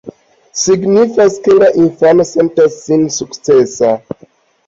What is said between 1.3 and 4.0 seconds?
ke la infano sentas sin sukcesa.